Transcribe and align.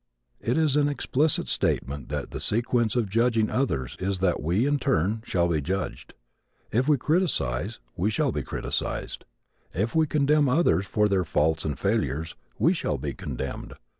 It 0.39 0.57
is 0.57 0.75
an 0.75 0.89
explicit 0.89 1.47
statement 1.47 2.09
that 2.09 2.31
the 2.31 2.39
consequence 2.39 2.95
of 2.95 3.07
judging 3.07 3.51
others 3.51 3.95
is 3.99 4.17
that 4.17 4.41
we, 4.41 4.65
in 4.65 4.79
turn, 4.79 5.21
shall 5.27 5.47
be 5.47 5.61
judged. 5.61 6.15
If 6.71 6.89
we 6.89 6.97
criticize, 6.97 7.79
we 7.95 8.09
shall 8.09 8.31
be 8.31 8.41
criticized. 8.41 9.25
If 9.75 9.93
we 9.93 10.07
condemn 10.07 10.49
others 10.49 10.87
for 10.87 11.07
their 11.07 11.23
faults 11.23 11.65
and 11.65 11.77
failures, 11.77 12.33
we 12.57 12.73
shall 12.73 12.97
be 12.97 13.13
condemned. 13.13 13.75